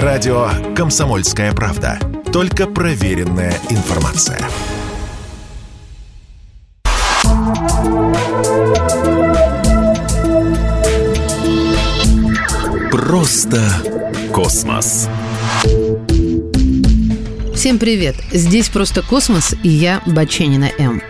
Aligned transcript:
Радио 0.00 0.48
«Комсомольская 0.74 1.52
правда». 1.52 1.98
Только 2.32 2.66
проверенная 2.66 3.52
информация. 3.68 4.40
Просто 12.90 13.60
космос. 14.32 15.10
Всем 17.54 17.78
привет! 17.78 18.16
Здесь 18.32 18.70
«Просто 18.70 19.02
космос» 19.02 19.54
и 19.62 19.68
я, 19.68 20.00
Баченина 20.06 20.70
М. 20.78 21.02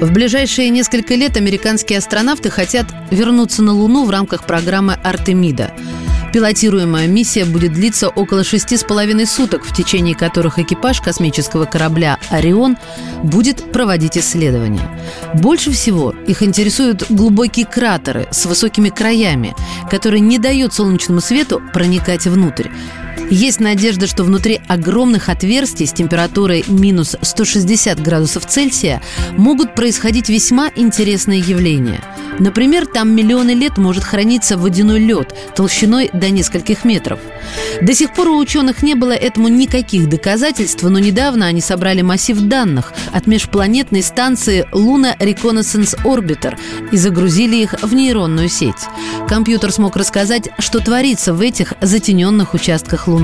В 0.00 0.12
ближайшие 0.12 0.70
несколько 0.70 1.14
лет 1.14 1.36
американские 1.36 1.98
астронавты 1.98 2.48
хотят 2.48 2.86
вернуться 3.10 3.62
на 3.62 3.74
Луну 3.74 4.06
в 4.06 4.10
рамках 4.10 4.46
программы 4.46 4.94
«Артемида». 4.94 5.72
Пилотируемая 6.32 7.08
миссия 7.08 7.44
будет 7.44 7.72
длиться 7.72 8.08
около 8.08 8.44
шести 8.44 8.76
с 8.76 8.84
половиной 8.84 9.26
суток, 9.26 9.64
в 9.64 9.74
течение 9.74 10.14
которых 10.14 10.58
экипаж 10.58 11.00
космического 11.00 11.64
корабля 11.64 12.18
«Орион» 12.30 12.76
будет 13.24 13.72
проводить 13.72 14.16
исследования. 14.16 14.88
Больше 15.34 15.72
всего 15.72 16.14
их 16.26 16.42
интересуют 16.42 17.10
глубокие 17.10 17.66
кратеры 17.66 18.28
с 18.30 18.46
высокими 18.46 18.90
краями, 18.90 19.54
которые 19.90 20.20
не 20.20 20.38
дают 20.38 20.72
солнечному 20.72 21.20
свету 21.20 21.60
проникать 21.72 22.26
внутрь. 22.26 22.68
Есть 23.30 23.60
надежда, 23.60 24.08
что 24.08 24.24
внутри 24.24 24.60
огромных 24.66 25.28
отверстий 25.28 25.86
с 25.86 25.92
температурой 25.92 26.64
минус 26.66 27.14
160 27.22 28.02
градусов 28.02 28.44
Цельсия 28.44 29.00
могут 29.36 29.76
происходить 29.76 30.28
весьма 30.28 30.68
интересные 30.74 31.38
явления. 31.38 32.02
Например, 32.40 32.86
там 32.86 33.14
миллионы 33.14 33.50
лет 33.50 33.76
может 33.76 34.02
храниться 34.02 34.56
водяной 34.56 34.98
лед 34.98 35.34
толщиной 35.54 36.10
до 36.12 36.30
нескольких 36.30 36.84
метров. 36.84 37.20
До 37.82 37.94
сих 37.94 38.14
пор 38.14 38.28
у 38.28 38.38
ученых 38.38 38.82
не 38.82 38.94
было 38.94 39.12
этому 39.12 39.48
никаких 39.48 40.08
доказательств, 40.08 40.82
но 40.82 40.98
недавно 40.98 41.46
они 41.46 41.60
собрали 41.60 42.00
массив 42.02 42.40
данных 42.40 42.94
от 43.12 43.26
межпланетной 43.26 44.02
станции 44.02 44.66
Luna 44.72 45.16
Reconnaissance 45.18 46.02
Orbiter 46.02 46.58
и 46.90 46.96
загрузили 46.96 47.56
их 47.56 47.74
в 47.82 47.94
нейронную 47.94 48.48
сеть. 48.48 48.88
Компьютер 49.28 49.70
смог 49.70 49.96
рассказать, 49.96 50.48
что 50.58 50.80
творится 50.80 51.34
в 51.34 51.42
этих 51.42 51.74
затененных 51.82 52.54
участках 52.54 53.06
Луны. 53.06 53.19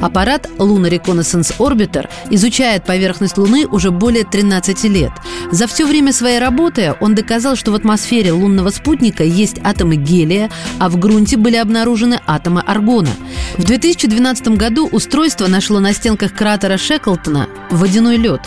Аппарат 0.00 0.48
Lunar 0.58 0.90
Reconnaissance 0.90 1.56
Orbiter 1.58 2.08
изучает 2.30 2.84
поверхность 2.84 3.36
Луны 3.36 3.66
уже 3.66 3.90
более 3.90 4.24
13 4.24 4.84
лет. 4.84 5.12
За 5.50 5.66
все 5.66 5.86
время 5.86 6.12
своей 6.12 6.38
работы 6.38 6.94
он 7.00 7.14
доказал, 7.14 7.56
что 7.56 7.72
в 7.72 7.74
атмосфере 7.74 8.32
лунного 8.32 8.70
спутника 8.70 9.24
есть 9.24 9.56
атомы 9.62 9.96
гелия, 9.96 10.50
а 10.78 10.88
в 10.88 10.98
грунте 10.98 11.36
были 11.36 11.56
обнаружены 11.56 12.20
атомы 12.26 12.60
аргона. 12.60 13.10
В 13.56 13.64
2012 13.64 14.48
году 14.48 14.88
устройство 14.90 15.46
нашло 15.46 15.80
на 15.80 15.92
стенках 15.92 16.32
кратера 16.32 16.76
Шеклтона 16.76 17.48
водяной 17.70 18.16
лед. 18.16 18.40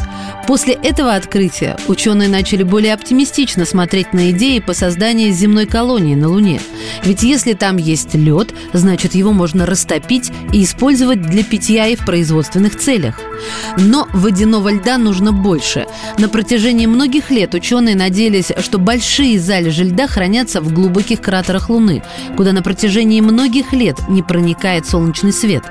После 0.47 0.73
этого 0.73 1.15
открытия 1.15 1.77
ученые 1.87 2.27
начали 2.27 2.63
более 2.63 2.93
оптимистично 2.93 3.65
смотреть 3.65 4.13
на 4.13 4.31
идеи 4.31 4.59
по 4.59 4.73
созданию 4.73 5.31
земной 5.31 5.65
колонии 5.65 6.15
на 6.15 6.29
Луне. 6.29 6.61
Ведь 7.03 7.23
если 7.23 7.53
там 7.53 7.77
есть 7.77 8.15
лед, 8.15 8.53
значит 8.73 9.15
его 9.15 9.31
можно 9.33 9.65
растопить 9.65 10.31
и 10.51 10.65
использовать 10.71 11.21
для 11.21 11.43
питья 11.43 11.87
и 11.87 11.95
в 11.95 12.05
производственных 12.05 12.77
целях. 12.77 13.19
Но 13.77 14.07
водяного 14.13 14.71
льда 14.71 14.97
нужно 14.97 15.31
больше. 15.31 15.85
На 16.17 16.29
протяжении 16.29 16.85
многих 16.85 17.29
лет 17.29 17.53
ученые 17.53 17.95
надеялись, 17.95 18.51
что 18.59 18.77
большие 18.77 19.39
залежи 19.39 19.83
льда 19.83 20.07
хранятся 20.07 20.61
в 20.61 20.73
глубоких 20.73 21.21
кратерах 21.21 21.69
Луны, 21.69 22.03
куда 22.37 22.53
на 22.53 22.61
протяжении 22.61 23.21
многих 23.21 23.73
лет 23.73 23.97
не 24.07 24.23
проникает 24.23 24.87
солнечный 24.87 25.33
свет. 25.33 25.63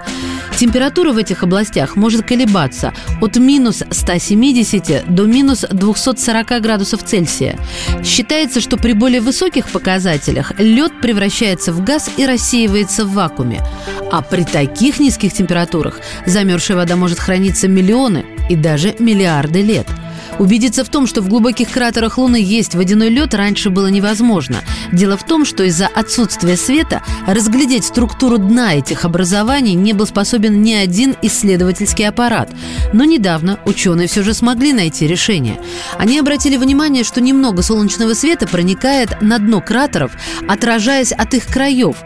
Температура 0.56 1.12
в 1.12 1.16
этих 1.16 1.42
областях 1.42 1.96
может 1.96 2.26
колебаться 2.26 2.92
от 3.20 3.36
минус 3.36 3.82
170 3.90 5.14
до 5.14 5.24
минус 5.24 5.64
240 5.70 6.60
градусов 6.60 7.02
Цельсия. 7.02 7.58
Считается, 8.04 8.60
что 8.60 8.76
при 8.76 8.92
более 8.92 9.20
высоких 9.20 9.68
показателях 9.68 10.52
лед 10.58 10.92
превращается 11.00 11.72
в 11.72 11.82
газ 11.82 12.10
и 12.16 12.26
рассеивается 12.26 13.04
в 13.04 13.12
вакууме. 13.12 13.62
А 14.12 14.22
при 14.22 14.44
таких 14.44 15.00
низких 15.00 15.32
температурах 15.32 16.00
замерзшая 16.26 16.76
вода 16.76 16.96
может 16.96 17.18
храниться 17.18 17.68
миллионы 17.68 18.24
и 18.48 18.56
даже 18.56 18.94
миллиарды 18.98 19.62
лет– 19.62 19.86
Убедиться 20.40 20.84
в 20.86 20.88
том, 20.88 21.06
что 21.06 21.20
в 21.20 21.28
глубоких 21.28 21.70
кратерах 21.70 22.16
Луны 22.16 22.40
есть 22.42 22.74
водяной 22.74 23.10
лед, 23.10 23.34
раньше 23.34 23.68
было 23.68 23.88
невозможно. 23.88 24.62
Дело 24.90 25.18
в 25.18 25.24
том, 25.24 25.44
что 25.44 25.64
из-за 25.64 25.86
отсутствия 25.86 26.56
света 26.56 27.02
разглядеть 27.26 27.84
структуру 27.84 28.38
дна 28.38 28.72
этих 28.76 29.04
образований 29.04 29.74
не 29.74 29.92
был 29.92 30.06
способен 30.06 30.62
ни 30.62 30.72
один 30.72 31.14
исследовательский 31.20 32.08
аппарат. 32.08 32.48
Но 32.94 33.04
недавно 33.04 33.60
ученые 33.66 34.08
все 34.08 34.22
же 34.22 34.32
смогли 34.32 34.72
найти 34.72 35.06
решение. 35.06 35.60
Они 35.98 36.18
обратили 36.18 36.56
внимание, 36.56 37.04
что 37.04 37.20
немного 37.20 37.60
солнечного 37.60 38.14
света 38.14 38.46
проникает 38.46 39.20
на 39.20 39.38
дно 39.38 39.60
кратеров, 39.60 40.12
отражаясь 40.48 41.12
от 41.12 41.34
их 41.34 41.48
краев 41.48 41.96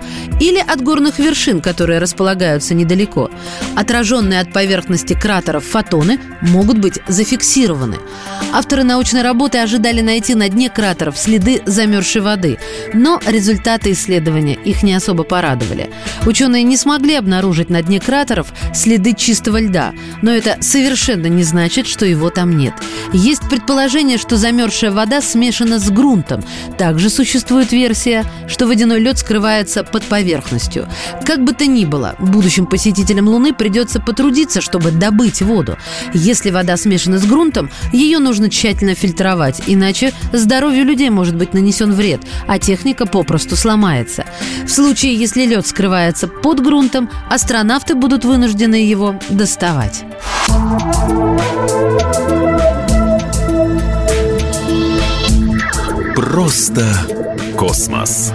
или 0.40 0.58
от 0.58 0.82
горных 0.82 1.20
вершин, 1.20 1.60
которые 1.60 2.00
располагаются 2.00 2.74
недалеко. 2.74 3.30
Отраженные 3.76 4.40
от 4.40 4.52
поверхности 4.52 5.12
кратеров 5.12 5.64
фотоны 5.64 6.18
могут 6.40 6.78
быть 6.78 6.98
зафиксированы. 7.06 7.98
Авторы 8.52 8.84
научной 8.84 9.22
работы 9.22 9.58
ожидали 9.58 10.00
найти 10.00 10.34
на 10.34 10.48
дне 10.48 10.70
кратеров 10.70 11.18
следы 11.18 11.62
замерзшей 11.66 12.22
воды, 12.22 12.58
но 12.92 13.20
результаты 13.26 13.92
исследования 13.92 14.54
их 14.54 14.82
не 14.82 14.94
особо 14.94 15.24
порадовали. 15.24 15.90
Ученые 16.24 16.62
не 16.62 16.76
смогли 16.76 17.16
обнаружить 17.16 17.68
на 17.68 17.82
дне 17.82 18.00
кратеров 18.00 18.52
следы 18.72 19.14
чистого 19.14 19.60
льда, 19.60 19.92
но 20.22 20.30
это 20.30 20.56
совершенно 20.60 21.26
не 21.26 21.42
значит, 21.42 21.86
что 21.86 22.06
его 22.06 22.30
там 22.30 22.56
нет. 22.56 22.74
Есть 23.12 23.48
предположение, 23.48 24.18
что 24.18 24.36
замерзшая 24.36 24.92
вода 24.92 25.20
смешана 25.20 25.78
с 25.78 25.90
грунтом. 25.90 26.44
Также 26.78 27.10
существует 27.10 27.72
версия, 27.72 28.24
что 28.48 28.66
водяной 28.66 29.00
лед 29.00 29.18
скрывается 29.18 29.82
под 29.84 30.04
поверхностью. 30.04 30.88
Как 31.24 31.42
бы 31.42 31.52
то 31.52 31.66
ни 31.66 31.84
было, 31.84 32.14
будущим 32.18 32.66
посетителям 32.66 33.28
Луны 33.28 33.52
придется 33.52 34.00
потрудиться, 34.00 34.60
чтобы 34.60 34.90
добыть 34.90 35.42
воду. 35.42 35.76
Если 36.12 36.50
вода 36.50 36.76
смешана 36.76 37.18
с 37.18 37.26
грунтом, 37.26 37.70
ее 38.14 38.20
нужно 38.20 38.48
тщательно 38.48 38.94
фильтровать, 38.94 39.62
иначе 39.66 40.12
здоровью 40.32 40.84
людей 40.84 41.10
может 41.10 41.34
быть 41.36 41.52
нанесен 41.52 41.92
вред, 41.92 42.20
а 42.46 42.60
техника 42.60 43.06
попросту 43.06 43.56
сломается. 43.56 44.24
В 44.64 44.68
случае, 44.68 45.16
если 45.16 45.44
лед 45.44 45.66
скрывается 45.66 46.28
под 46.28 46.62
грунтом, 46.62 47.10
астронавты 47.28 47.96
будут 47.96 48.24
вынуждены 48.24 48.76
его 48.76 49.18
доставать. 49.30 50.04
Просто 56.14 56.86
космос. 57.56 58.32